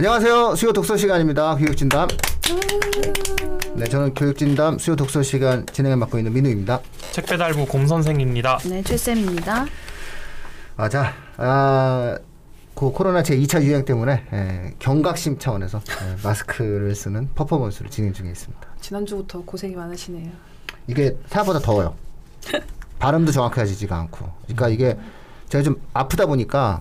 [0.00, 0.56] 안녕하세요.
[0.56, 1.56] 수요 독서 시간입니다.
[1.56, 2.08] 교육진담.
[3.74, 6.80] 네, 저는 교육진담 수요 독서 시간 진행을 맡고 있는 민우입니다.
[7.12, 8.60] 책 배달부 곰 선생입니다.
[8.64, 9.66] 네, 최쌤입니다.
[10.78, 12.16] 아, 자, 아,
[12.74, 18.30] 그 코로나 제 2차 유행 때문에 예, 경각심 차원에서 예, 마스크를 쓰는 퍼포먼스를 진행 중에
[18.30, 18.68] 있습니다.
[18.80, 20.30] 지난주부터 고생이 많으시네요.
[20.86, 21.94] 이게 생각보다 더워요.
[22.98, 24.30] 발음도 정확해지지가 않고.
[24.44, 24.96] 그러니까 이게
[25.50, 26.80] 제가 좀 아프다 보니까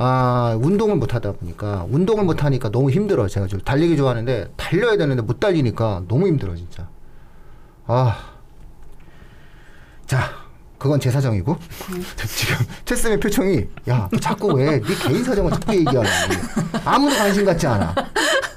[0.00, 3.26] 아 운동을 못 하다 보니까 운동을 못 하니까 너무 힘들어요.
[3.26, 6.88] 제가 좀 달리기 좋아하는데 달려야 되는데 못 달리니까 너무 힘들어 진짜.
[7.88, 8.16] 아.
[10.06, 10.30] 자,
[10.78, 11.56] 그건 제 사정이고.
[12.28, 16.08] 지금 최쌤의 표정이 야너 자꾸 왜 네 개인 사정을 자꾸 얘기하는
[16.84, 17.92] 아무도 관심 갖지 않아.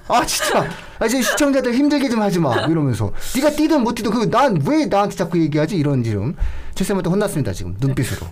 [0.09, 0.63] 아 진짜.
[0.99, 2.53] 아 이제 시청자들 힘들게 좀 하지 마.
[2.67, 3.11] 이러면서.
[3.35, 5.75] 네가 뛰든 못 뛰든 그난 왜 나한테 자꾸 얘기하지?
[5.75, 6.35] 이런 지금
[6.75, 7.75] 최쌤한테 혼났습니다 지금.
[7.79, 8.27] 눈빛으로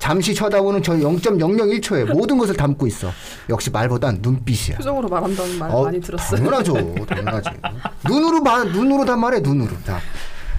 [0.00, 3.12] 잠시 쳐다보는 저 0.001초에 모든 것을 담고 있어.
[3.48, 4.78] 역시 말보단 눈빛이야.
[4.78, 6.38] 표정으로 말한다는 말 어, 많이 들었어요.
[6.38, 6.74] 당연하죠.
[7.06, 7.50] 당연하지.
[8.08, 9.70] 눈으로 봐 눈으로 다 말해 눈으로.
[9.84, 10.00] 자,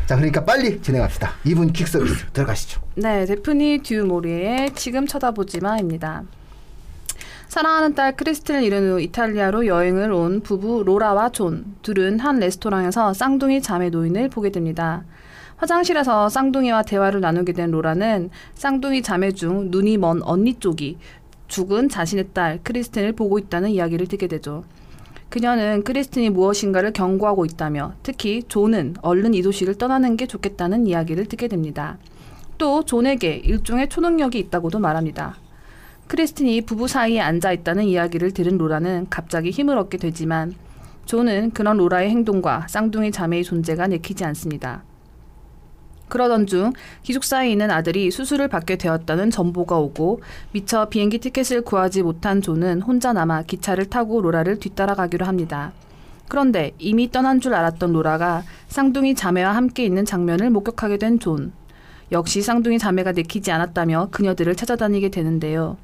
[0.06, 1.34] 자 그러니까 빨리 진행합시다.
[1.47, 2.25] 2분 퀵 서비스.
[2.31, 2.80] 들어가시죠.
[2.95, 6.23] 네, 대프니 듀 모리에의 지금 쳐다보지 마입니다.
[7.50, 11.75] 사랑하는 딸 크리스틴을 잃은 후 이탈리아로 여행을 온 부부 로라와 존.
[11.81, 15.03] 둘은 한 레스토랑에서 쌍둥이 자매 노인을 보게 됩니다.
[15.61, 20.97] 화장실에서 쌍둥이와 대화를 나누게 된 로라는 쌍둥이 자매 중 눈이 먼 언니 쪽이
[21.47, 24.63] 죽은 자신의 딸 크리스틴을 보고 있다는 이야기를 듣게 되죠.
[25.29, 31.47] 그녀는 크리스틴이 무엇인가를 경고하고 있다며 특히 존은 얼른 이 도시를 떠나는 게 좋겠다는 이야기를 듣게
[31.47, 31.99] 됩니다.
[32.57, 35.35] 또 존에게 일종의 초능력이 있다고도 말합니다.
[36.07, 40.55] 크리스틴이 부부 사이에 앉아 있다는 이야기를 들은 로라는 갑자기 힘을 얻게 되지만
[41.05, 44.83] 존은 그런 로라의 행동과 쌍둥이 자매의 존재가 내키지 않습니다.
[46.11, 46.73] 그러던 중
[47.03, 53.13] 기숙사에 있는 아들이 수술을 받게 되었다는 정보가 오고 미처 비행기 티켓을 구하지 못한 존은 혼자
[53.13, 55.71] 남아 기차를 타고 로라를 뒤따라가기로 합니다.
[56.27, 61.53] 그런데 이미 떠난 줄 알았던 로라가 쌍둥이 자매와 함께 있는 장면을 목격하게 된 존.
[62.11, 65.77] 역시 쌍둥이 자매가 내키지 않았다며 그녀들을 찾아다니게 되는데요.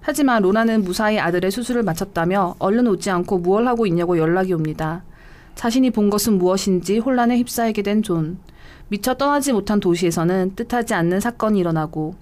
[0.00, 5.04] 하지만 로라는 무사히 아들의 수술을 마쳤다며 얼른 오지 않고 무얼 하고 있냐고 연락이 옵니다.
[5.54, 8.38] 자신이 본 것은 무엇인지 혼란에 휩싸이게 된 존.
[8.90, 12.16] 미처 떠나지 못한 도시에서는 뜻하지 않는 사건이 일어나고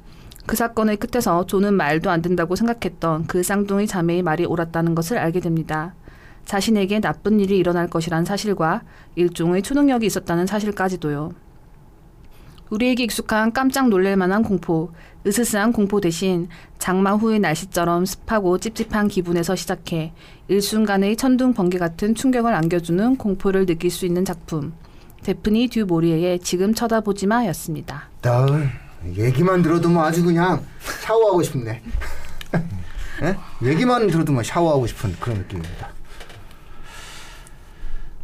[0.44, 5.40] 그 사건의 끝에서 존은 말도 안 된다고 생각했던 그 쌍둥이 자매의 말이 옳았다는 것을 알게
[5.40, 5.94] 됩니다.
[6.44, 8.82] 자신에게 나쁜 일이 일어날 것이란 사실과
[9.14, 11.32] 일종의 초능력이 있었다는 사실까지도요.
[12.68, 14.92] 우리에게 익숙한 깜짝 놀랄 만한 공포,
[15.26, 16.48] 으스스한 공포 대신
[16.78, 20.12] 장마 후의 날씨처럼 습하고 찝찝한 기분에서 시작해
[20.48, 24.74] 일순간의 천둥 번개 같은 충격을 안겨주는 공포를 느낄 수 있는 작품.
[25.32, 28.04] 데프니 듀 모리에의 지금 쳐다보지 마였습니다.
[28.22, 28.70] 나을
[29.14, 30.64] 얘기만 들어도 뭐 아주 그냥
[31.02, 31.82] 샤워하고 싶네.
[33.22, 33.36] 예?
[33.62, 35.90] 얘기만 들어도 뭐 샤워하고 싶은 그런 느낌입니다.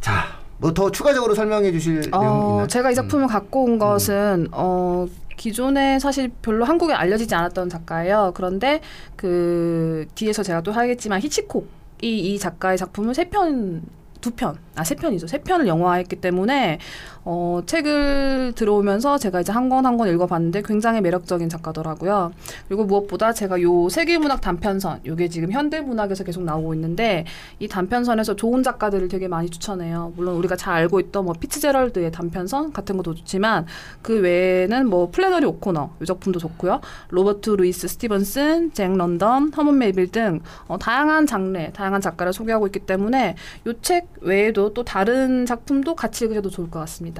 [0.01, 2.67] 자, 뭐 더 추가적으로 설명해 주실 내용 어, 있나요?
[2.67, 3.27] 제가 이 작품을 음.
[3.27, 5.05] 갖고 온 것은 어,
[5.37, 8.31] 기존에 사실 별로 한국에 알려지지 않았던 작가예요.
[8.35, 8.81] 그런데
[9.15, 11.67] 그 뒤에서 제가 또 하겠지만 히치콕
[12.01, 13.83] 이 이 작가의 작품을 세 편,
[14.25, 15.27] 두 편, 아 세 편이죠.
[15.27, 16.79] 세 편을 영화했기 때문에
[17.27, 22.31] 어, 책을 들어오면서 제가 이제 한 권 한 권 읽어봤는데 굉장히 매력적인 작가더라고요.
[22.67, 27.25] 그리고 무엇보다 제가 요 세계문학 단편선, 요게 지금 현대문학에서 계속 나오고 있는데
[27.59, 30.13] 이 단편선에서 좋은 작가들을 되게 많이 추천해요.
[30.15, 33.65] 물론 우리가 잘 알고 있던 뭐 피츠제럴드의 단편선 같은 것도 좋지만
[34.03, 36.81] 그 외에는 뭐 플래너리 오코너 이 작품도 좋고요.
[37.09, 42.79] 로버트 루이스 스티븐슨, 잭 런던, 허먼 멜빌 등 어, 다양한 장르, 다양한 작가를 소개하고 있기
[42.79, 43.35] 때문에
[43.65, 47.14] 요 책 외에도 또 다른 작품도 같이 읽으셔도 좋을 것 같습니다.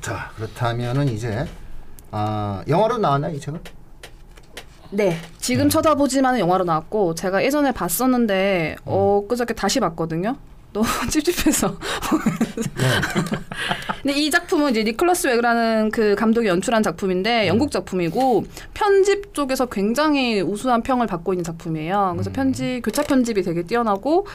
[0.00, 1.46] 자, 그렇다면은 이제
[2.10, 3.60] 아, 영화로 나왔나요, 이 책은?
[4.90, 10.36] 네, 지금 쳐다보지만은 영화로 나왔고 제가 예전에 봤었는데 어 그저께 다시 봤거든요.
[10.72, 11.74] 너무 찝찝해서.
[14.02, 18.44] 근데 이 작품은 이제 니콜라스 웨그라는 그 감독이 연출한 작품인데 영국 작품이고
[18.74, 22.12] 편집 쪽에서 굉장히 우수한 평을 받고 있는 작품이에요.
[22.12, 24.26] 그래서 편집 교차 편집이 되게 뛰어나고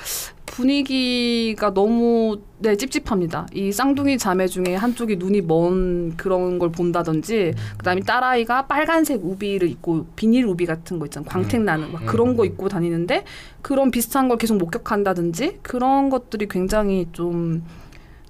[0.51, 3.47] 분위기가 너무 네 찝찝합니다.
[3.53, 10.07] 이 쌍둥이 자매 중에 한쪽이 눈이 먼 그런 걸 본다든지 그다음에 딸아이가 빨간색 우비를 입고
[10.15, 11.29] 비닐 우비 같은 거 있잖아요.
[11.29, 13.23] 광택 나는 막 그런 거 입고 다니는데
[13.61, 17.63] 그런 비슷한 걸 계속 목격한다든지 그런 것들이 굉장히 좀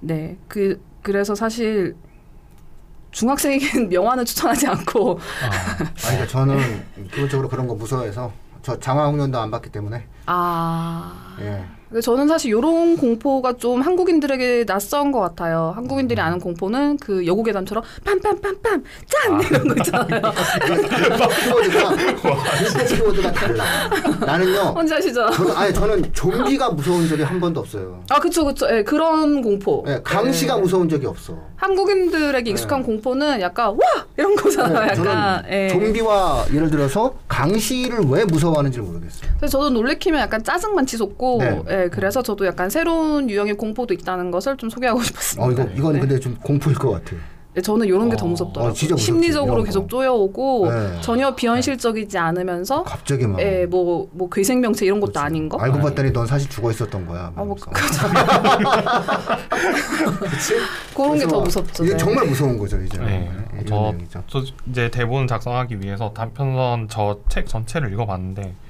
[0.04, 1.94] 네 그 그래서 사실
[3.12, 6.58] 중학생에게는 영화는 추천하지 않고 아니, 그러니까 저는
[7.12, 8.32] 기본적으로 그런 거 무서워해서
[8.62, 11.64] 저 장화홍련도 안 봤기 때문에 아 예.
[12.00, 15.72] 저는 사실 이런 공포가 좀 한국인들에게 낯선 것 같아요.
[15.74, 20.22] 한국인들이 아는 공포는 그 여고 괴담처럼 빰빰빰빰 짠 이런 거 있잖아요.
[21.42, 21.94] 키워드가
[22.60, 23.64] 인사 키워드가 달라.
[24.20, 24.72] 나는요.
[24.72, 25.30] 뭔지 아시죠?
[25.30, 28.02] 저는 아니 저는 좀비가 무서운 적이 한 번도 없어요.
[28.10, 28.66] 아 그쵸 그쵸.
[28.70, 29.84] 예, 그런 공포.
[29.88, 30.60] 예, 강시가 예.
[30.60, 31.36] 무서운 적이 없어.
[31.56, 34.80] 한국인들에게 익숙한 공포는 약간 와 이런 거잖아요.
[34.80, 34.96] 네, 약간.
[34.96, 35.68] 저는 예.
[35.68, 39.30] 좀비와 예를 들어서 강시를 왜 무서워하는지 를 모르겠어요.
[39.40, 41.81] 저도 놀래키면 약간 짜증만 치솟고, 네.
[41.82, 45.46] 예, 그래서 저도 약간 새로운 유형의 공포도 있다는 것을 좀 소개하고 싶었습니다.
[45.46, 46.00] 어 이거 이건 네.
[46.00, 47.18] 근데 좀 공포일 것 같아요.
[47.54, 48.70] 예, 저는 이런 게더 어, 무섭더라고요.
[48.70, 49.88] 어, 진짜 무섭지, 심리적으로 계속 거.
[49.88, 51.00] 쪼여오고 네.
[51.02, 55.26] 전혀 비현실적이지 않으면서, 갑자기 막 예, 뭐, 뭐 괴생명체 이런 것도 그렇지.
[55.26, 55.58] 아닌 거.
[55.58, 57.30] 알고 봤더니 넌 사실 죽어 있었던 거야.
[57.36, 57.54] 아, 뭐.
[60.30, 60.54] 그치?
[60.94, 61.84] 그런 게더막 무섭죠.
[61.84, 61.98] 이게 네.
[61.98, 62.98] 정말 무서운 거죠 이제.
[62.98, 63.30] 네.
[63.64, 64.22] 이런 저.
[64.28, 68.61] 저 이제 대본 작성하기 위해서 단편선 저 책 전체를 읽어봤는데 아,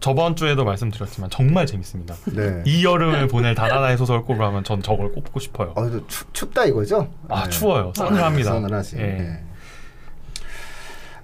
[0.00, 2.14] 저번 주에도 말씀드렸지만 정말 재밌습니다.
[2.32, 2.62] 네.
[2.66, 5.72] 이 여름을 보낼 다나나의 소설 꼽으면전 저걸 꼽고 싶어요.
[5.76, 7.08] 어, 이거 추, 춥다 이거죠?
[7.28, 7.50] 아 네.
[7.50, 7.92] 추워요.
[7.96, 8.50] 서늘합니다.
[8.52, 8.96] 서늘하지.
[8.96, 9.00] 예.
[9.02, 9.44] 네.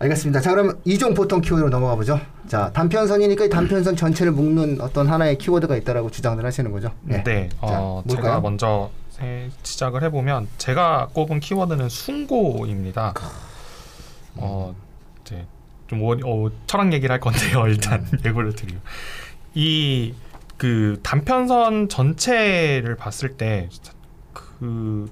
[0.01, 0.41] 알겠습니다.
[0.41, 2.21] 자, 그럼 이종 보통 키워드로 넘어가 보죠.
[2.47, 6.93] 자, 단편선이니까 이 단편선 전체를 묶는 어떤 하나의 키워드가 있다라고 주장을 하시는 거죠.
[7.03, 8.25] 네, 자, 어, 뭘까요?
[8.27, 13.13] 제가 먼저 세- 시작을 해보면 제가 꼽은 키워드는 숭고입니다.
[14.37, 14.73] 어,
[15.23, 15.45] 이제
[15.89, 17.67] 좀 원- 어, 철학 얘기를 할 건데요.
[17.69, 18.79] 일단 예고를 드리고
[19.55, 20.13] 이
[20.59, 23.69] 그 단편선 전체를 봤을 때
[24.33, 25.09] 그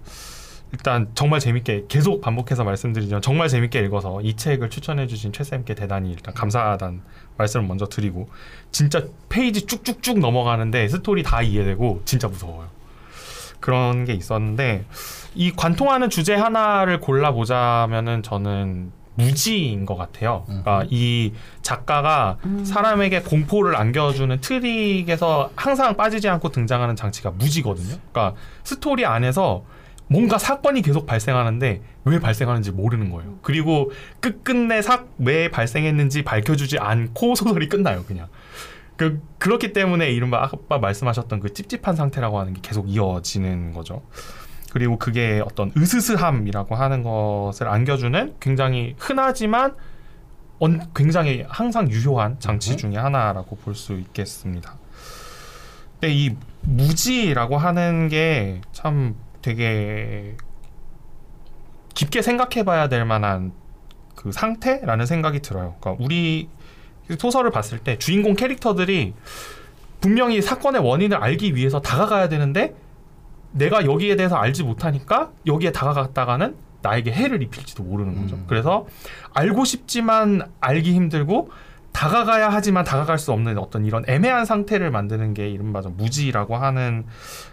[0.73, 6.11] 일단 정말 재밌게 계속 반복해서 말씀드리지만 정말 재밌게 읽어서 이 책을 추천해주신 최 쌤께 대단히
[6.11, 7.01] 일단 감사하다는
[7.39, 8.29] 말씀을 먼저 드리고
[8.73, 12.69] 진짜 페이지 쭉쭉쭉 넘어가는데 스토리 다 이해되고 진짜 무서워요.
[13.61, 14.85] 그런 게 있었는데
[15.37, 20.45] 이 관통하는 주제 하나를 골라보자면은 저는 무지인 것 같아요.
[20.47, 21.33] 그러니까 이
[21.63, 27.97] 작가가 사람에게 공포를 안겨주는 트릭에서 항상 빠지지 않고 등장하는 장치가 무지거든요.
[28.13, 29.65] 그러니까 스토리 안에서
[30.09, 33.39] 뭔가 사건이 계속 발생하는데 왜 발생하는지 모르는 거예요.
[33.43, 33.91] 그리고
[34.21, 38.29] 끝끝내 사, 왜 발생했는지 밝혀주지 않고 소설이 끝나요, 그냥.
[38.97, 44.03] 그, 그렇기 때문에 이른바 아까 말씀하셨던 그 찝찝한 상태라고 하는 게 계속 이어지는 거죠.
[44.73, 49.75] 그리고 그게 어떤 으스스함이라고 하는 것을 안겨주는 굉장히 흔하지만
[50.59, 52.77] 언- 굉장히 항상 유효한 장치 음.
[52.77, 54.75] 중에 하나라고 볼 수 있겠습니다.
[56.01, 60.37] 근데 이 무지라고 하는 게 참 되게
[61.95, 63.53] 깊게 생각해봐야 될 만한
[64.15, 65.77] 그 상태라는 생각이 들어요.
[65.81, 66.49] 그러니까 우리
[67.19, 69.15] 소설을 봤을 때 주인공 캐릭터들이
[70.01, 72.75] 분명히 사건의 원인을 알기 위해서 다가가야 되는데
[73.53, 78.37] 내가 여기에 대해서 알지 못하니까 여기에 다가갔다가는 나에게 해를 입힐지도 모르는 거죠.
[78.37, 78.45] 음.
[78.47, 78.87] 그래서
[79.35, 81.51] 알고 싶지만 알기 힘들고
[81.93, 87.07] 다가가야 하지만 다가갈 수 없는 어떤 이런 애매한 상태를 만드는 게 이른바 좀 무지라고 하는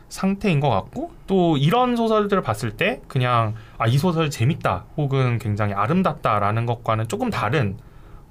[0.09, 5.73] 상태인 것 같고 또 이런 소설들을 봤을 때 그냥 아 이 소설 재밌다 혹은 굉장히
[5.73, 7.77] 아름답다라는 것과는 조금 다른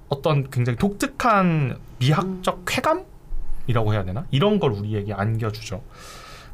[0.09, 5.83] 어떤 굉장히 독특한 미학적 쾌감이라고 해야 되나 이런 걸 우리에게 안겨주죠.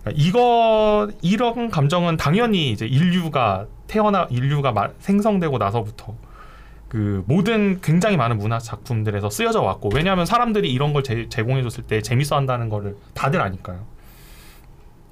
[0.02, 6.14] 그러니까 이거 이런 감정은 당연히 이제 인류가 태어나 인류가 마- 생성되고 나서부터
[6.88, 12.00] 그 모든 굉장히 많은 문화 작품들에서 쓰여져 왔고 왜냐하면 사람들이 이런 걸 제, 제공해줬을 때
[12.00, 13.84] 재밌어 한다는 거를 다들 아니까요.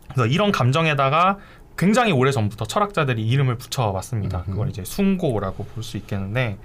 [0.08, 1.38] 그래서 이런 감정에다가
[1.76, 4.38] 굉장히 오래 전부터 철학자들이 이름을 붙여왔습니다.
[4.38, 4.50] 음흠.
[4.50, 6.56] 그걸 이제 숭고라고 볼 수 있겠는데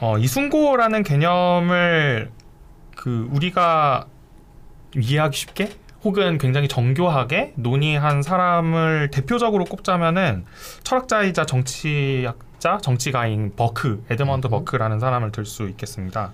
[0.00, 2.30] 어, 이 숭고라는 개념을
[2.96, 4.06] 그 우리가
[4.96, 5.70] 이해하기 쉽게
[6.02, 10.44] 혹은 굉장히 정교하게 논의한 사람을 대표적으로 꼽자면은
[10.82, 14.50] 철학자이자 정치학자, 정치가인 버크, 에드먼드 음.
[14.50, 16.32] 버크라는 사람을 들 수 있겠습니다.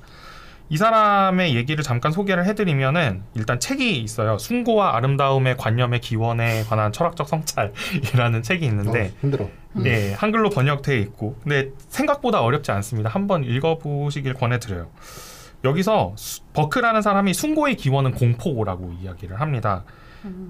[0.69, 4.37] 이 사람의 얘기를 잠깐 소개를 해드리면은 일단 책이 있어요.
[4.37, 9.49] 숭고와 아름다움의 관념의 기원에 관한 철학적 성찰이라는 책이 있는데 어, 힘들어.
[9.75, 13.11] 네, 한글로 번역되어 있고, 근데 생각보다 어렵지 않습니다.
[13.11, 14.89] 한번 읽어보시길 권해드려요.
[15.71, 19.85] 여기서 수- 버크라는 사람이 숭고의 기원은 공포라고 이야기를 합니다.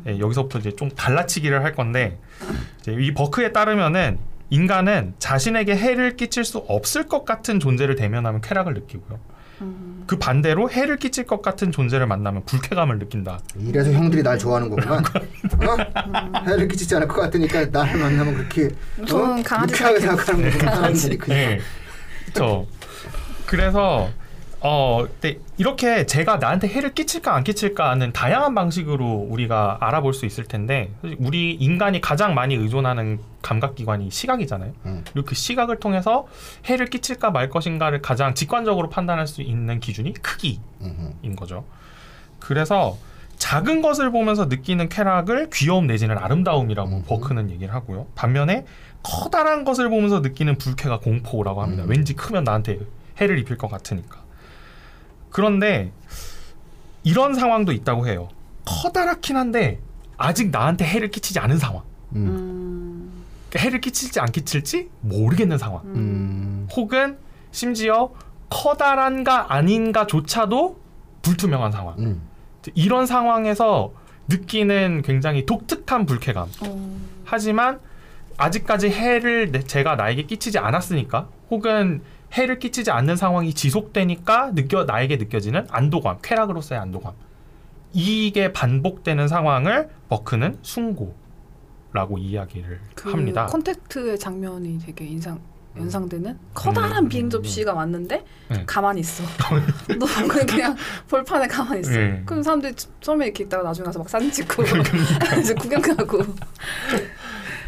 [0.05, 2.19] 네, 여기서부터 이제 좀 갈라치기를 할 건데,
[2.81, 4.19] 이제 이 버크에 따르면은
[4.51, 9.19] 인간은 자신에게 해를 끼칠 수 없을 것 같은 존재를 대면하면 쾌락을 느끼고요.
[10.07, 13.41] 그 반대로 해를 끼칠 것 같은 존재를 만나면 불쾌감을 느낀다.
[13.59, 14.99] 이래서 형들이 날 좋아하는 거구만.
[15.03, 16.43] 어?
[16.47, 18.67] 해를 끼치지 않을 것 같으니까 나를 만나면 그렇게
[19.13, 19.37] 어?
[19.39, 20.75] 유쾌하게 생각하는 거구나.
[20.77, 21.39] 사람들이 그냥.
[21.39, 21.61] 네.
[22.33, 22.67] 그렇죠.
[23.47, 24.09] 그래서
[24.69, 30.43] 어, 근데 이렇게 제가 나한테 해를 끼칠까 안 끼칠까는 다양한 방식으로 우리가 알아볼 수 있을
[30.43, 34.73] 텐데 우리 인간이 가장 많이 의존하는 감각기관이 시각이잖아요.
[34.87, 35.05] 음.
[35.13, 36.27] 그리고 그 시각을 통해서
[36.65, 41.37] 해를 끼칠까 말 것인가를 가장 직관적으로 판단할 수 있는 기준이 크기인 음흠.
[41.37, 41.65] 거죠.
[42.41, 42.99] 그래서
[43.37, 47.05] 작은 것을 보면서 느끼는 쾌락을 귀여움 내지는 아름다움이라고 음.
[47.07, 48.09] 버크는 얘기를 하고요.
[48.17, 48.67] 반면에
[49.05, 51.85] 커다란 것을 보면서 느끼는 불쾌가 공포라고 합니다.
[51.85, 51.91] 음.
[51.91, 52.81] 왠지 크면 나한테
[53.21, 54.26] 해를 입힐 것 같으니까.
[55.31, 55.93] 그런데
[57.05, 58.29] 이런 상황도 있다고 해요.
[58.65, 59.81] 커다랗긴 한데
[60.17, 61.83] 아직 나한테 해를 끼치지 않은 상황.
[62.15, 62.27] 음.
[62.27, 63.25] 음.
[63.49, 65.83] 그러니까 해를 끼칠지 안 끼칠지 모르겠는 상황.
[65.85, 66.69] 음.
[66.75, 67.19] 혹은
[67.53, 68.11] 심지어
[68.49, 70.79] 커다란가 아닌가조차도
[71.23, 71.99] 불투명한 상황.
[71.99, 72.23] 음.
[72.75, 73.93] 이런 상황에서
[74.29, 76.49] 느끼는 굉장히 독특한 불쾌감.
[76.63, 76.99] 어.
[77.25, 77.79] 하지만
[78.37, 82.03] 아직까지 해를 내- 제가 나에게 끼치지 않았으니까 혹은
[82.37, 87.15] 해를 끼치지 않는 상황이 지속되니까 느껴 나에게 느껴지는 안도감, 쾌락으로서의 안도감.
[87.93, 93.47] 이게 반복되는 상황을 버크는 숭고라고 이야기를 그 합니다.
[93.47, 95.41] 콘택트의 장면이 되게 인상
[95.79, 97.09] 연상되는 커다란 음.
[97.09, 98.63] 비행 접시가 왔는데 네.
[98.67, 99.25] 가만히 있어.
[99.99, 100.07] 너
[100.47, 100.75] 그냥
[101.09, 101.91] 볼판에 가만히 있어.
[101.91, 102.23] 네.
[102.25, 104.63] 그럼 사람들이 처음에 이렇게 있다가 나중에 가서 막 사진 찍고
[105.41, 106.19] 이제 구경하고.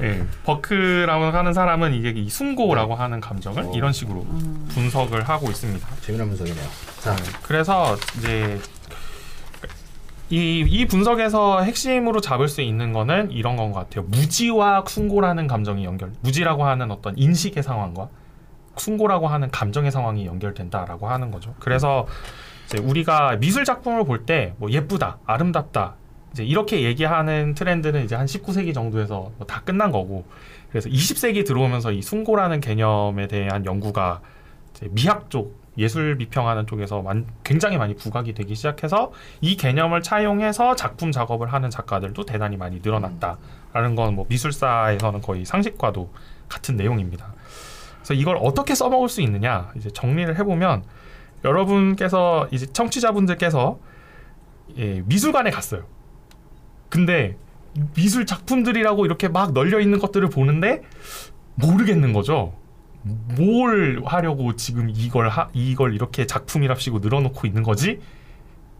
[0.08, 3.72] 예, 버크라고 하는 사람은 이게 이 숭고라고 하는 감정을 어.
[3.74, 4.66] 이런 식으로 음.
[4.70, 5.86] 분석을 하고 있습니다.
[6.02, 6.64] 재미난 분석이네요.
[7.00, 8.58] 자, 네, 그래서 이제
[10.30, 14.04] 이, 이 분석에서 핵심으로 잡을 수 있는 거는 이런 건 것 같아요.
[14.08, 18.08] 무지와 숭고라는 감정이 연결, 무지라고 하는 어떤 인식의 상황과
[18.76, 21.54] 숭고라고 하는 감정의 상황이 연결된다라고 하는 거죠.
[21.58, 22.06] 그래서
[22.66, 25.94] 이제 우리가 미술 작품을 볼 때 뭐 예쁘다, 아름답다,
[26.32, 30.24] 이제 이렇게 얘기하는 트렌드는 이제 한 19세기 정도에서 뭐다 끝난 거고,
[30.70, 34.20] 그래서 20세기 들어오면서 이 숭고라는 개념에 대한 연구가
[34.90, 41.12] 미학 쪽 예술 비평하는 쪽에서 만- 굉장히 많이 부각이 되기 시작해서 이 개념을 차용해서 작품
[41.12, 46.12] 작업을 하는 작가들도 대단히 많이 늘어났다라는 건 뭐 미술사에서는 거의 상식과도
[46.48, 47.32] 같은 내용입니다.
[47.98, 50.82] 그래서 이걸 어떻게 써먹을 수 있느냐 이제 정리를 해보면
[51.44, 53.78] 여러분께서 이제 청취자분들께서
[54.78, 55.84] 예, 미술관에 갔어요.
[56.88, 57.36] 근데
[57.94, 60.82] 미술 작품들이라고 이렇게 막 널려 있는 것들을 보는데
[61.54, 62.54] 모르겠는 거죠.
[63.36, 68.00] 뭘 하려고 지금 이걸 하, 이걸 이렇게 작품이랍시고 늘어놓고 있는 거지?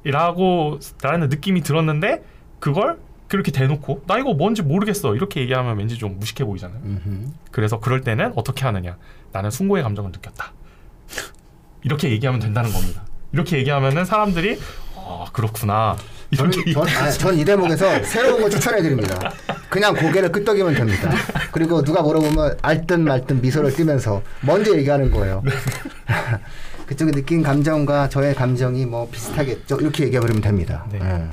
[0.05, 2.23] 라고 라는 느낌이 들었는데
[2.61, 2.99] 그걸
[3.29, 6.81] 그렇게 대놓고 나 이거 뭔지 모르겠어 이렇게 얘기하면 왠지 좀 무식해 보이잖아요.
[6.83, 7.27] 음흠.
[7.51, 8.97] 그래서 그럴 때는 어떻게 하느냐?
[9.33, 10.53] 나는 숭고의 감정을 느꼈다.
[11.83, 13.05] 이렇게 얘기하면 된다는 겁니다.
[13.33, 14.59] 이렇게 얘기하면은 사람들이
[14.97, 15.97] 아 그렇구나
[16.37, 19.33] 저는 전, 아, 전이 대목에서 새로운 거 추천해 드립니다.
[19.71, 21.11] 그냥 고개를 끄덕이면 됩니다.
[21.53, 25.43] 그리고 누가 물어보면 알듯 말듯 미소를 띠면서 먼저 얘기하는 거예요.
[26.87, 29.77] 그쪽에 느낀 감정과 저의 감정이 뭐 비슷하겠죠.
[29.81, 30.87] 이렇게 얘기해 버리면 됩니다.
[30.91, 30.99] 네.
[31.03, 31.29] 예.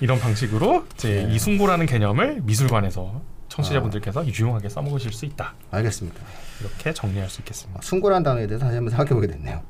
[0.00, 1.34] 이런 방식으로 이제 네.
[1.34, 5.54] 이 숭고라는 개념을 미술관에서 청취자분들께서 유용하게 써먹으실 수 있다.
[5.70, 6.18] 알겠습니다.
[6.60, 7.80] 이렇게 정리할 수 있겠습니다.
[7.82, 9.62] 숭고란 단어에 대해서 다시 한번 생각해 보게 됐네요.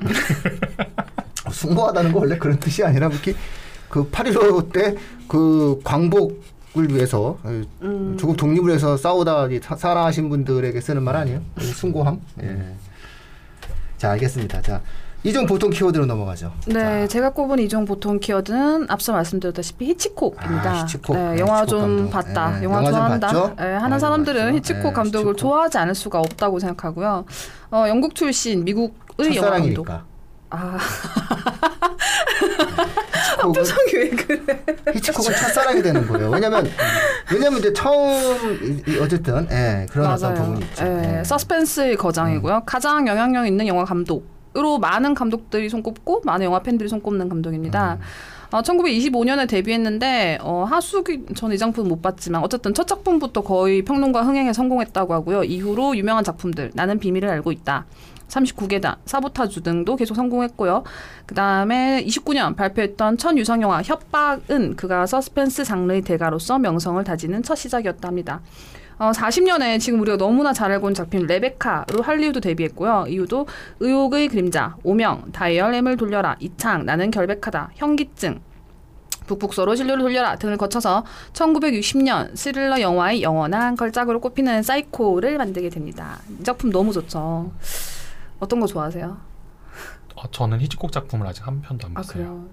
[1.45, 3.35] 어, 숭고하다는 거 원래 그런 뜻이 아니라 이렇게
[3.89, 4.97] 그 8.15 때
[5.29, 8.17] 그 광복을 위해서 어, 음.
[8.19, 11.41] 조국 독립을 위해서 싸우다 살아하신 분들에게 쓰는 말 아니에요?
[11.61, 12.21] 이 숭고함.
[12.43, 12.75] 예.
[13.97, 14.61] 자 알겠습니다.
[14.63, 14.81] 자
[15.25, 16.53] 이종 보통 키워드로 넘어가죠.
[16.69, 20.71] 네, 제가 꼽은 이종 보통 키워드는 앞서 말씀드렸다시피 히치콕입니다.
[20.71, 21.17] 아, 히치콕.
[21.17, 22.11] 네, 네, 영화 히치콕 좀.
[22.11, 23.55] 봤다, 네, 영화, 영화 좀 좋아한다.
[23.57, 24.55] 네, 하는 좀 사람들은?
[24.55, 25.37] 히치콕 네, 감독을 히치콕.
[25.39, 27.25] 좋아하지 않을 수가 없다고 생각하고요.
[27.73, 29.85] 어, 영국 출신 미국의 영화 감독.
[29.87, 30.05] 첫사랑이니까.
[30.51, 30.79] 아,
[33.49, 34.65] 히치콕은, 표정이 왜 그래?
[34.95, 36.31] 히치콕은 첫사랑이 되는 거예요.
[36.31, 36.69] 왜냐면
[37.33, 38.13] 왜냐면 이제 처음
[39.01, 40.85] 어쨌든 예, 그런 어떤 부분이 있죠.
[40.85, 41.25] 예, 예.
[41.25, 42.63] 서스펜스의 거장이고요.
[42.67, 47.95] 가장 영향력 있는 영화 감독으로 많은 감독들이 손꼽고 많은 영화 팬들이 손꼽는 감독입니다.
[47.95, 48.01] 음.
[48.53, 54.53] 어, 1925년에 데뷔했는데 어, 하수기 전이 작품 못 봤지만 어쨌든 첫 작품부터 거의 평론가 흥행에
[54.53, 55.45] 성공했다고 하고요.
[55.45, 57.87] 이후로 유명한 작품들 나는 비밀을 알고 있다.
[58.29, 60.85] 39계단, 사보타주 등도 계속 성공했고요.
[61.27, 67.55] 그 다음에 29년 발표했던 첫 유성 영화 협박은 그가 서스펜스 장르의 대가로서 명성을 다지는 첫
[67.55, 68.41] 시작이었다 합니다.
[68.99, 73.07] 어, 40년에 지금 우리가 너무나 잘 알고 있는 작품 레베카로 할리우드 데뷔했고요.
[73.09, 73.47] 이후도
[73.81, 78.41] 의혹의 그림자, 오명, 다이얼 M을 돌려라, 이창, 나는 결백하다, 현기증,
[79.27, 86.21] 북북서로 진로를 돌려라 등을 거쳐서 1960년 스릴러 영화의 영원한 걸작으로 꼽히는 사이코를 만들게 됩니다.
[86.41, 87.51] 이 작품 너무 좋죠.
[88.41, 89.17] 어떤 거 좋아하세요?
[90.17, 92.15] 어, 저는 히치콕 작품을 아직 한 편도 안 아 봤어요.
[92.15, 92.45] 그래요.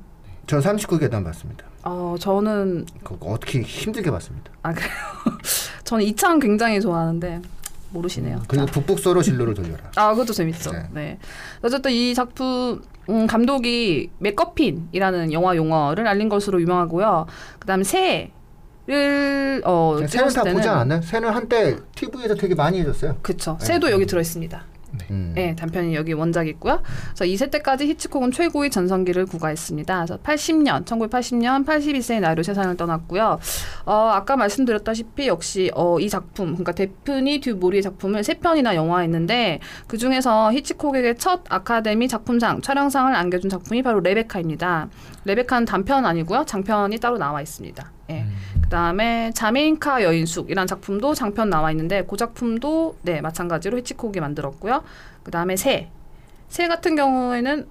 [0.46, 1.66] 저 39계단 봤습니다.
[1.84, 4.52] 어 저는 그거 어떻게 힘들게 봤습니다.
[4.62, 4.92] 아 그래요.
[5.86, 7.42] 저는 이창 굉장히 좋아하는데
[7.92, 8.42] 모르시네요.
[8.48, 8.72] 그리고 자.
[8.74, 9.92] 북북서로 진로를 돌려라.
[9.96, 10.72] 아, 그것도 재밌죠.
[10.72, 10.88] 네.
[10.92, 11.20] 네.
[11.62, 17.25] 어쨌든 이 작품 음, 감독이 맥커핀이라는 영화 용어를 알린 것으로 유명하고요.
[17.60, 21.02] 그다음에 새를 어 새는 찍었을 다 때는 보지 않았나요?
[21.02, 23.18] 새는 한때 TV에서 되게 많이 해줬어요.
[23.22, 23.58] 그쵸.
[23.60, 23.66] 네.
[23.66, 24.62] 새도 여기 들어 있습니다.
[24.98, 25.06] 네.
[25.12, 25.32] 음.
[25.36, 26.82] 네, 단편이 여기 원작이 있고요.
[27.16, 30.06] 그래서 2세 때까지 히치콕은 최고의 전성기를 구가했습니다.
[30.06, 33.40] 그래서 80년, 1980년 81세의 나이로 세상을 떠났고요.
[33.86, 39.60] 어, 아까 말씀드렸다시피 역시 어, 이 작품, 그러니까 데프니 듀 모리의 작품을 세 편이나 영화했는데
[39.88, 44.90] 그 중에서 히치콕에게 첫 아카데미 작품상, 촬영상을 안겨준 작품이 바로 레베카입니다.
[45.26, 47.92] 레베카는 단편 아니고요, 장편이 따로 나와 있습니다.
[48.12, 48.26] 예.
[48.74, 54.84] 그다음에 자메인카 여인숙이라는 작품도 장편 나와 있는데 그 작품도 네 마찬가지로 히치콕이 만들었고요.
[55.22, 55.89] 그다음에 새.
[56.50, 57.68] 새 같은 경우에는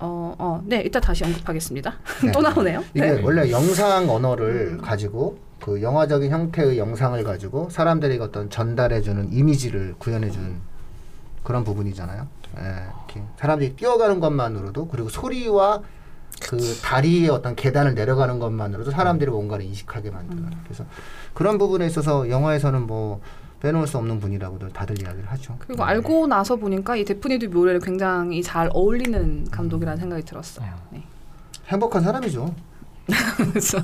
[0.00, 1.94] 어, 어, 네, 이따 다시 언급하겠습니다.
[2.24, 2.32] 네.
[2.32, 2.84] 또 나오네요.
[2.92, 3.22] 이게 네.
[3.22, 10.60] 원래 영상 언어를 가지고 그 영화적인 형태의 영상을 가지고 사람들에게 어떤 전달해주는 이미지를 구현해주는
[11.44, 12.26] 그런 부분이잖아요.
[12.58, 15.80] 예, 이렇게 사람들이 뛰어가는 것만으로도 그리고 소리와
[16.42, 20.50] 그 다리의 어떤 계단을 내려가는 것만으로도 사람들이 뭔가를 인식하게 만드는.
[20.64, 20.84] 그래서
[21.34, 23.20] 그런 부분에 있어서 영화에서는 뭐
[23.60, 25.56] 빼놓을 수 없는 분이라고도 다들 이야기를 하죠.
[25.60, 30.68] 그리고 알고 나서 보니까 이 데프니드 묘레를 굉장히 잘 어울리는 감독이라는 생각이 들었어요.
[30.90, 31.04] 네.
[31.68, 32.52] 행복한 사람이죠.
[33.36, 33.78] 그래서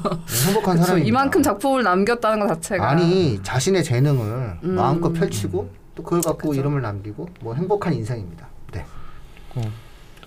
[0.47, 4.75] 행복한 그쵸, 사람이 이만큼 작품을 남겼다는 것 자체가 아니 자신의 재능을 음.
[4.75, 8.49] 마음껏 펼치고 또 그걸 갖고 이름을 남기고 뭐 행복한 인생입니다.
[8.73, 8.85] 네.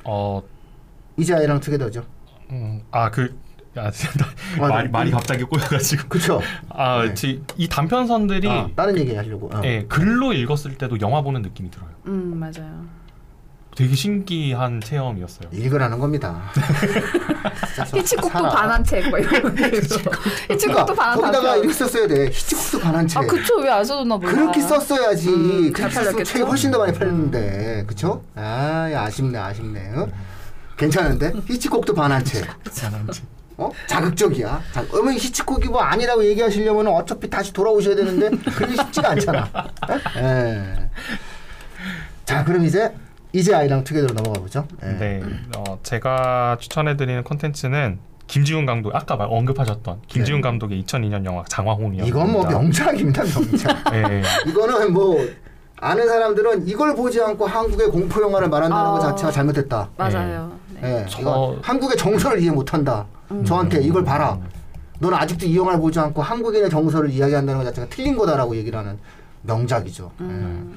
[0.03, 0.41] 어,
[1.17, 2.03] 이제 아이랑 투게더죠.
[2.51, 3.33] 음, 아, 그,
[3.75, 3.89] 아,
[4.59, 4.89] 아, 말이, 네.
[4.89, 6.09] 말이 갑자기 꼬여가지고.
[6.09, 6.41] 그쵸.
[6.69, 7.13] 아, 네.
[7.13, 9.49] 지- 이 단편선들이 아, 다른 얘기 하려고.
[9.53, 9.61] 어.
[9.63, 11.89] 예, 글로 읽었을 때도 영화 보는 느낌이 들어요.
[12.07, 12.85] 음 맞아요.
[13.73, 15.47] 되게 신기한 체험이었어요.
[15.53, 16.41] 읽으라는 겁니다.
[17.95, 18.49] 히치콕도.
[18.49, 19.49] 반한 책, 뭐 이런 거.
[20.49, 21.57] 히치콕도 반한 거기다가 단편.
[21.59, 22.25] 이렇게 썼어야 돼.
[22.25, 23.19] 히치콕도 반한 채.
[23.19, 24.29] 아 그쵸 왜 안 써줬나 몰라.
[24.31, 25.29] 그렇게 썼어야지.
[25.29, 26.23] 음, 그렇게 잘 썼으면?
[26.25, 27.85] 책이 훨씬 더 많이 팔렸는데.
[27.87, 28.21] 그쵸?
[28.35, 29.79] 아, 야, 아쉽네, 아쉽네.
[29.95, 30.07] 어?
[30.81, 31.31] 괜찮은데?
[31.47, 32.41] 히치콕도 반한 채.
[33.57, 33.69] 어?
[33.85, 34.61] 자극적이야.
[34.71, 39.49] 자, 어머니 히치콕이 뭐 아니라고 얘기하시려면 어차피 다시 돌아오셔야 되는데 그게 쉽지가 않잖아.
[39.53, 39.69] 어?
[40.17, 40.89] 예.
[42.25, 42.91] 자, 그럼 이제
[43.33, 44.67] 이제 아이랑 투게더로 넘어가 보죠.
[44.83, 44.87] 예.
[44.87, 45.21] 네,
[45.55, 51.43] 어, 제가 추천해 드리는 콘텐츠는 김지훈 감독 아까 말 언급하셨던 김지훈 감독의 2002년 영화.
[51.43, 51.47] 네.
[52.07, 53.93] 이건 뭐 명작입니다, 명작.
[53.93, 55.17] 예, 이거는 뭐
[55.81, 58.91] 아는 사람들은 이걸 보지 않고 한국의 공포 영화를 말한다는 아.
[58.91, 59.89] 것 자체가 잘못됐다.
[59.97, 60.51] 맞아요.
[60.79, 61.01] 네.
[61.01, 63.05] 예, 저- 이거 한국의 정서를 이해 못한다.
[63.45, 64.37] 저한테 이걸 봐라.
[64.99, 68.99] 너는 아직도 이 영화를 보지 않고 한국인의 정서를 이야기한다는 것 자체가 틀린 거다라고 얘기를 하는
[69.41, 70.11] 명작이죠.
[70.21, 70.75] 음.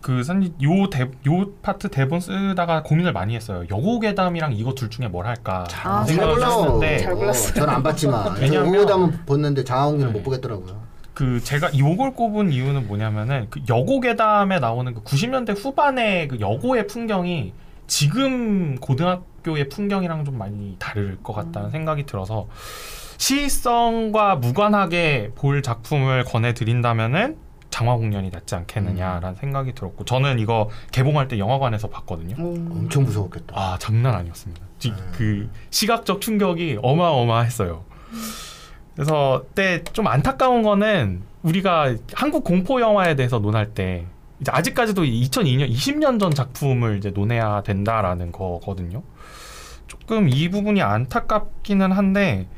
[0.00, 3.64] 그 사실 요, 대, 요 파트 대본 쓰다가 고민을 많이 했어요.
[3.70, 6.40] 여고 괴담이랑 이거 둘 중에 뭘 할까 아, 잘 생각을.
[6.46, 7.54] 했는데 잘 골랐어요.
[7.54, 10.12] 저는 안 봤지만 왜냐면 한번 봤는데 장항기는 네.
[10.18, 10.80] 못 보겠더라고요.
[11.16, 16.86] 그 제가 요걸 꼽은 이유는 뭐냐면은 그 여고 괴담에 나오는 그 90년대 후반의 그 여고의
[16.88, 17.54] 풍경이
[17.86, 22.48] 지금 고등학교의 풍경이랑 좀 많이 다를 것 같다는 생각이 들어서
[23.16, 27.38] 시의성과 무관하게 볼 작품을 권해드린다면은
[27.70, 32.36] 장화 공연이 낫지 않겠느냐라는 생각이 들었고 저는 이거 개봉할 때 영화관에서 봤거든요.
[32.38, 32.52] 오.
[32.56, 33.54] 엄청 무서웠겠다.
[33.58, 34.62] 아 장난 아니었습니다.
[34.78, 34.96] 지- 네.
[35.16, 37.84] 그 시각적 충격이 어마어마했어요.
[38.96, 44.06] 그래서 그때 좀 안타까운 거는 우리가 한국 공포 영화에 대해서 논할 때
[44.40, 49.02] 이제 아직까지도 2002년 20년 전 작품을 이제 논해야 된다라는 거거든요.
[49.86, 52.48] 조금 이 부분이 안타깝기는 한데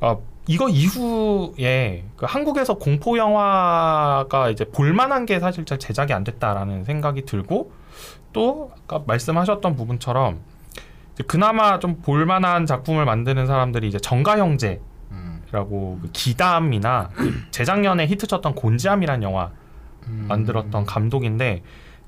[0.00, 6.84] 어, 이거 이후에 그 한국에서 공포 영화가 이제 볼만한 게 사실 잘 제작이 안 됐다라는
[6.84, 7.72] 생각이 들고
[8.32, 10.40] 또 아까 말씀하셨던 부분처럼
[11.26, 14.80] 그나마 좀 볼만한 작품을 만드는 사람들이 이제 정가 형제
[15.50, 16.02] 라고 음.
[16.02, 19.50] 그 기담이나 그 재작년에 히트쳤던 곤지암이라는 영화
[20.06, 20.26] 음.
[20.28, 21.62] 만들었던 감독인데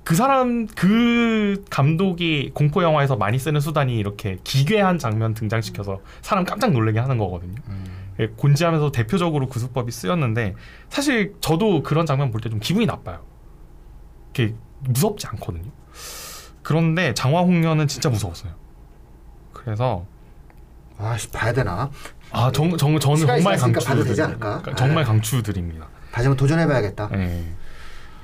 [0.04, 6.72] 그 사람 그 감독이 공포 영화에서 많이 쓰는 수단이 이렇게 기괴한 장면 등장시켜서 사람 깜짝
[6.72, 7.54] 놀라게 하는 거거든요.
[7.68, 7.84] 음.
[8.18, 10.54] 예, 곤지암에서 대표적으로 그 수법이 쓰였는데
[10.90, 13.20] 사실 저도 그런 장면 볼 때 좀 기분이 나빠요.
[14.34, 15.70] 이렇게 무섭지 않거든요.
[16.62, 18.52] 그런데 장화홍련은 진짜 무서웠어요.
[19.52, 20.06] 그래서
[21.02, 21.90] 아씨 봐야 되나?
[22.32, 24.62] 아, 정, 정, 저는 정말 강추 봐도 되지 않을까?
[24.76, 25.06] 정말 아.
[25.06, 25.86] 강추드립니다.
[26.12, 27.10] 다시 한번 도전해봐야겠다.
[27.14, 27.44] 예.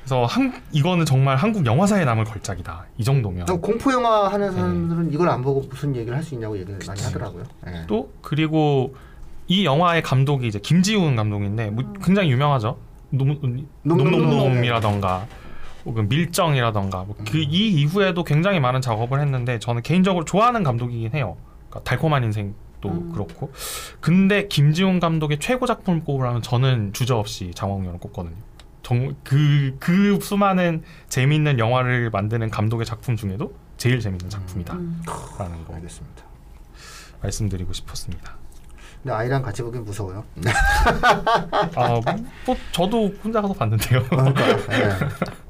[0.00, 2.86] 그래서 한 이거는 정말 한국 영화사에 남을 걸작이다.
[2.98, 4.54] 이 정도면 좀 공포 영화 하는 네.
[4.54, 7.44] 사람들은 이걸 안 보고 무슨 얘기를 할 수 있냐고 얘기를 많이 하더라고요.
[7.66, 7.84] 예.
[7.88, 8.94] 또 그리고
[9.48, 12.78] 이 영화의 감독이 이제 김지훈 감독인데 뭐 굉장히 유명하죠.
[13.10, 15.26] 놈- 놈놈놈이라던가
[15.84, 21.36] 혹은 밀정이라던가 뭐 그이 이후에도 굉장히 많은 작업을 했는데 저는 개인적으로 좋아하는 감독이긴 해요.
[21.68, 22.54] 그러니까 달콤한 인생
[22.86, 23.12] 도 음.
[23.12, 23.52] 그렇고
[24.00, 28.36] 근데 김지훈 감독의 최고 작품을 꼽으라면 저는 주저없이 장원영을 꼽거든요.
[28.82, 35.02] 정그 그 수많은 재미있는 영화를 만드는 감독의 작품 중에도 제일 재밌는 작품이다라는 음.
[35.04, 36.22] 거 알겠습니다.
[37.20, 38.36] 말씀드리고 싶었습니다.
[39.02, 40.24] 근데 아이랑 같이 보긴 무서워요.
[41.76, 42.00] 아,
[42.46, 44.02] 뭐 저도 혼자 가서 봤는데요.
[44.04, 44.98] 그러니까, 예.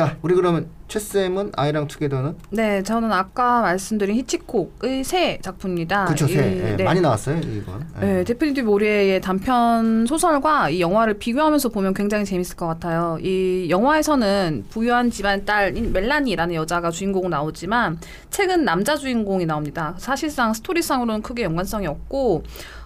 [0.00, 6.06] 자, 우리 그러면 최쌤은 아이랑 투게더는 네, 저는 아까 말씀드린 히치콕의 새 작품입니다.
[6.06, 6.84] 그쵸 이- 새 예, 네.
[6.84, 7.86] 많이 나왔어요 이건.
[8.00, 8.06] 예.
[8.06, 13.18] 네, 데프니티 모리에의 단편 소설과 이 영화를 비교하면서 보면 굉장히 재밌을 것 같아요.
[13.20, 17.98] 이 영화에서는 부유한 집안 딸인 멜라니라는 여자가 주인공 나오지만
[18.30, 19.94] 책은 남자 주인공이 나옵니다.
[19.98, 22.42] 사실상 스토리상으로는 크게 연관성이 없고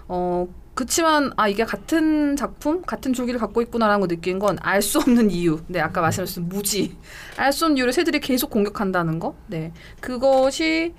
[0.08, 4.98] 어 그치만 아 이게 같은 작품 같은 줄기를 갖고 있구나라는 걸 느낀 건 알 수
[4.98, 5.60] 없는 이유.
[5.68, 6.96] 네 아까 말씀하신 무지
[7.36, 9.36] 알 수 없는 이유로 새들이 계속 공격한다는 거.
[9.46, 10.94] 네 그것이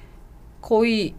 [0.61, 1.13] 거의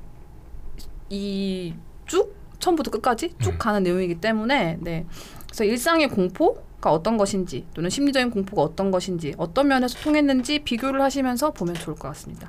[1.11, 1.75] 이
[2.07, 3.59] 쭉 처음부터 끝까지 쭉 음.
[3.59, 5.07] 가는 내용이기 때문에 네
[5.47, 11.53] 그래서 일상의 공포가 어떤 것인지 또는 심리적인 공포가 어떤 것인지 어떤 면에서 통했는지 비교를 하시면서
[11.53, 12.49] 보면 좋을 것 같습니다.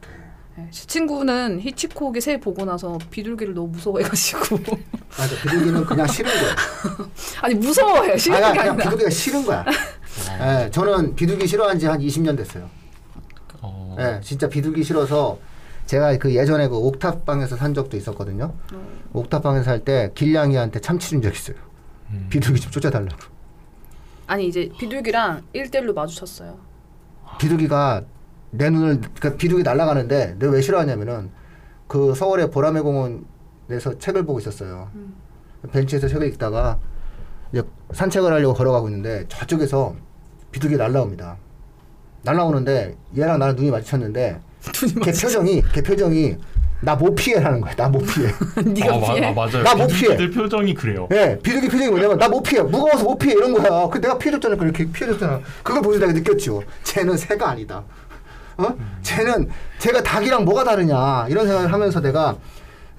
[0.58, 4.58] 네, 제 친구는 히치콕의 새 보고 나서 비둘기를 너무 무서워해가지고
[5.18, 6.56] 맞아 비둘기는 그냥 싫은 거야.
[7.42, 9.66] 아니 무서워해요 싫은 아, 게 그냥 아니라 비둘기가 싫은 거야.
[10.66, 12.68] 예, 저는 비둘기 싫어한 지 한 20년 됐어요.
[13.62, 15.38] 어, 예, 진짜 비둘기 싫어서
[15.86, 18.54] 제가 그 예전에 그 옥탑방에서 산 적도 있었거든요.
[19.14, 21.56] 옥탑방에서 살 때 길냥이한테 참치 준 적 있어요.
[22.10, 22.28] 음.
[22.32, 23.16] 비둘기 좀 쫓아달라고.
[24.26, 26.58] 아니 이제 비둘기랑 1대1로 마주쳤어요.
[27.38, 28.04] 비둘기가
[28.52, 31.30] 내 눈을 그러니까 비둘기 날아가는데 내가 왜 싫어하냐면은
[31.88, 34.90] 그 서울의 보라매 공원에서 책을 보고 있었어요.
[35.72, 36.80] 벤치에서 책을 읽다가
[37.52, 39.96] 이제 산책을 하려고 걸어가고 있는데 저쪽에서
[40.52, 41.38] 비둘기 날라옵니다.
[42.24, 44.40] 날라오는데 얘랑 나랑 눈이 마주쳤는데
[45.04, 46.38] 걔 표정이 걔 표정이
[46.80, 47.74] 나 못 피해라는 거야.
[47.76, 48.28] 나 못 피해.
[48.64, 49.26] 네가 어, 마- 피해.
[49.26, 49.64] 아, 맞아요.
[49.64, 50.16] 나 못 피해.
[50.16, 51.08] 비둘기들 표정이 그래요.
[51.12, 52.62] 예, 비둘기 표정이 뭐냐면 나 못 피해.
[52.62, 53.88] 무거워서 못 피해 이런 거야.
[53.90, 54.56] 그 내가 피해줬잖아.
[54.58, 55.42] 그렇게 피해줬잖아.
[55.64, 56.62] 그걸 내가 느꼈죠.
[56.84, 57.84] 쟤는 새가 아니다.
[58.58, 58.76] 어?
[59.02, 62.38] 쟤는 쟤가 닭이랑 뭐가 다르냐 이런 생각을 하면서 내가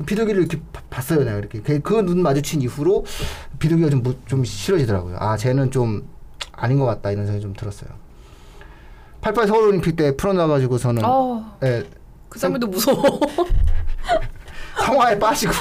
[0.07, 1.25] 비둘기를 이렇게 봐- 봤어요.
[1.25, 3.05] 내가 이렇게 그 눈 마주친 이후로
[3.59, 5.17] 비둘기가 좀, 무- 좀 싫어지더라고요.
[5.19, 6.09] 아, 쟤는 좀
[6.53, 7.91] 아닌 것 같다 이런 생각이 좀 들었어요.
[9.21, 11.85] 88 서울올림픽 때 풀어놔가지고서는 어, 예,
[12.29, 13.03] 그 장면도 무서워.
[14.85, 15.53] 성화에 빠지고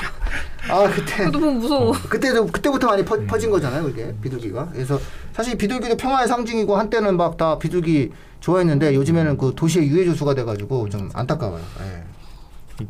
[0.70, 1.92] 아 그때 그것도 보면 무서워.
[2.10, 4.70] 그때도 그때부터 많이 퍼, 퍼진 거잖아요, 그게 비둘기가.
[4.74, 5.00] 그래서
[5.34, 10.90] 사실 비둘기도 평화의 상징이고 한때는 막 다 비둘기 좋아했는데 요즘에는 그 도시의 유해 조수가 돼가지고
[10.90, 11.62] 좀 안타까워요.
[11.82, 12.86] 예.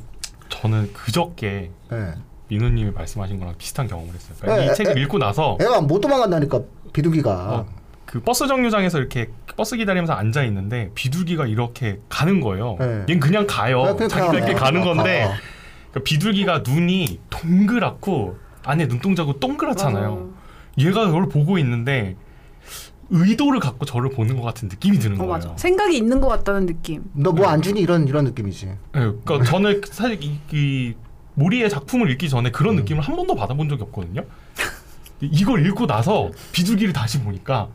[0.50, 2.14] 저는 그저께 예.
[2.48, 4.38] 민우님이 말씀하신 거랑 비슷한 경험을 했어요.
[4.40, 6.62] 그러니까 에, 이 책을 에, 읽고 나서 애가 못 도망간다니까
[6.94, 7.32] 비둘기가.
[7.32, 7.66] 어,
[8.06, 12.78] 그 버스 정류장에서 이렇게 버스 기다리면서 앉아 있는데 비둘기가 이렇게 가는 거예요.
[12.80, 12.86] 네.
[13.10, 13.84] 얘는 그냥 가요.
[13.84, 14.34] 네, 그냥 가요.
[14.34, 15.34] 이렇게 가는 어, 건데 어, 어.
[15.98, 20.10] 그 비둘기가 눈이 동그랗고 안에 눈동자고 동그랗잖아요.
[20.12, 20.34] 어.
[20.78, 22.16] 얘가 저를 보고 있는데
[23.10, 25.32] 의도를 갖고 저를 보는 것 같은 느낌이 드는 어 거예요.
[25.32, 25.54] 맞아.
[25.58, 27.04] 생각이 있는 것 같다는 느낌.
[27.14, 28.66] 너 뭐 안 주니 이런 이런 느낌이지.
[28.66, 30.94] 네, 그러니까 저는 사실 이, 이
[31.36, 32.80] 모리의 작품을 읽기 전에 그런 음.
[32.82, 34.24] 느낌을 한 번도 받아본 적이 없거든요.
[35.22, 37.70] 이걸 읽고 나서 비둘기를 다시 보니까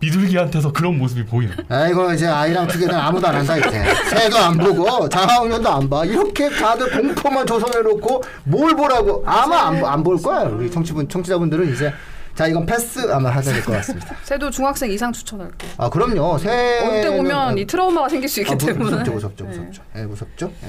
[0.00, 1.54] 비둘기한테서 그런 모습이 보이는.
[1.68, 3.84] 아이고 이제 아이랑 투게더 아무도 안 한다 이제.
[4.10, 6.04] 새도 안 보고 장학년도 안 봐.
[6.04, 10.42] 이렇게 다들 공포만 조성해 놓고 뭘 보라고 아마 안 볼 거야.
[10.42, 11.92] 우리 청취분 청취자분들은 이제
[12.34, 14.14] 자 이건 패스 아마 하셔야 될 것 같습니다.
[14.22, 15.66] 새도 중학생 이상 추천할게.
[15.76, 16.38] 아 그럼요.
[16.38, 18.84] 새때 보면 이 트라우마가 생길 수 있기 아, 무, 때문에.
[18.90, 19.50] 무섭죠, 무섭죠, 네.
[19.58, 19.82] 무섭죠.
[19.96, 20.52] 예, 무섭죠.
[20.64, 20.68] 예.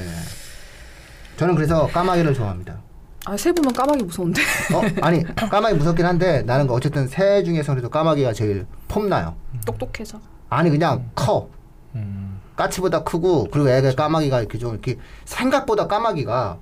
[1.37, 2.81] 저는 그래서 까마귀를 좋아합니다.
[3.25, 4.41] 아, 새 보면 까마귀 무서운데.
[4.73, 9.35] 어, 아니 까마귀 무섭긴 한데 나는 그 어쨌든 새 중에서 그래도 까마귀가 제일 폼나요.
[9.65, 10.19] 똑똑해서.
[10.49, 11.49] 아니 그냥 커.
[11.95, 16.57] 음, 까치보다 크고 그리고 애가 까마귀가 이렇게 좀 이렇게 생각보다 까마귀가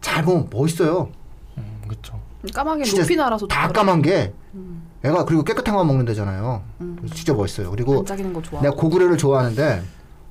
[0.00, 1.10] 잘 보면 멋있어요.
[1.58, 2.18] 음, 그렇죠.
[2.52, 3.72] 까마귀 높이 날아서 다 좋더라.
[3.72, 6.62] 까만 게 음, 애가 그리고 깨끗한 거 먹는 데잖아요.
[6.80, 6.96] 음.
[7.14, 7.70] 진짜 멋있어요.
[7.70, 8.60] 그리고 반짝이는 거 좋아.
[8.62, 9.82] 내가 고구려를 좋아하는데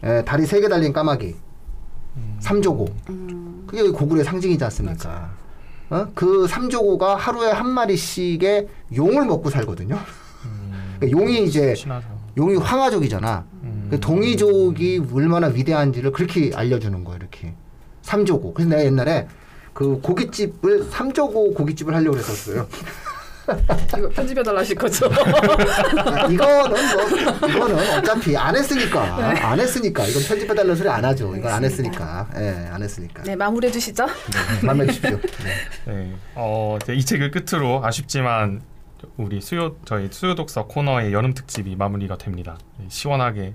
[0.03, 1.35] 에, 다리 세 개 달린 까마귀
[2.39, 5.29] 삼조고 음, 그게 고구려의 상징이지 않습니까?
[5.91, 6.07] 어?
[6.15, 9.99] 그 삼조고가 하루에 한 마리씩의 용을 먹고 살거든요.
[10.45, 12.07] 음, 그러니까 용이 이제 친하죠.
[12.37, 13.43] 용이 황하족이잖아.
[13.63, 17.17] 음, 그 동이족이 얼마나 위대한지를 그렇게 알려주는 거예요.
[17.19, 17.53] 이렇게
[18.03, 18.53] 삼조고.
[18.53, 19.27] 그래서 내가 옛날에
[19.73, 22.67] 그 고깃집을 삼조고 고깃집을 하려고 그랬었어요.
[23.97, 25.07] 이거 편집해달라 하실 거죠?
[25.07, 26.75] 아, 이거는
[27.39, 29.01] 뭐 이거는 어차피 안 했으니까
[29.49, 31.35] 안 했으니까 이건 편집해달라는 소리 안 하죠.
[31.35, 33.23] 이건 안 했으니까 예, 안 했으니까.
[33.23, 34.05] 네, 마무리해 주시죠.
[34.05, 35.19] 네, 마음에 주십시오.
[35.19, 35.93] 네.
[35.93, 36.13] 네.
[36.35, 38.61] 어, 이제 이 책을 끝으로 아쉽지만
[39.17, 42.57] 우리 수요 저희 수요 독서 코너의 여름 특집이 마무리가 됩니다.
[42.77, 43.53] 네, 시원하게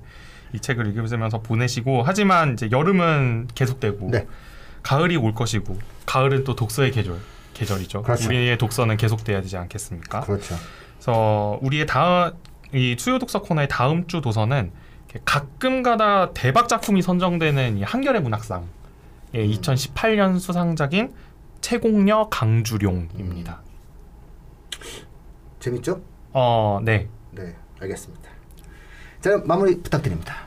[0.52, 4.26] 이 책을 읽으면서 보내시고 하지만 이제 여름은 계속되고 네.
[4.82, 7.18] 가을이 올 것이고 가을은 또 독서의 계절
[7.56, 8.02] 계절이죠.
[8.02, 8.28] 그렇죠.
[8.28, 10.20] 우리의 독서는 계속돼야 되지 않겠습니까?
[10.20, 10.56] 그렇죠.
[10.94, 12.32] 그래서 우리의 다음
[12.74, 14.72] 이 수요 독서 코너의 다음 주 도서는
[15.24, 18.66] 가끔가다 대박 작품이 선정되는 이 한겨레 문학상의
[19.34, 21.14] 2018년 수상작인
[21.62, 23.62] 채공녀 강주룡입니다.
[25.58, 26.02] 재밌죠?
[26.32, 27.08] 어, 네.
[27.30, 28.30] 네, 알겠습니다.
[29.22, 30.46] 자, 마무리 부탁드립니다.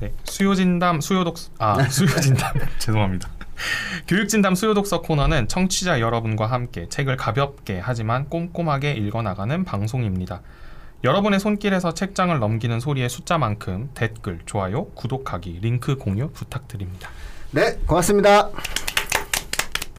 [0.00, 3.30] 네, 수요진담 수요독 아 수요진담 죄송합니다.
[4.08, 10.42] 교육진담 수요독서 코너는 청취자 여러분과 함께 책을 가볍게 하지만 꼼꼼하게 읽어나가는 방송입니다.
[11.04, 17.10] 여러분의 손길에서 책장을 넘기는 소리의 숫자만큼 댓글, 좋아요, 구독하기, 링크 공유 부탁드립니다.
[17.50, 18.50] 네, 고맙습니다.